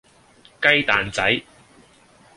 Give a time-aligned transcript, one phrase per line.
[0.59, 1.43] 雞蛋仔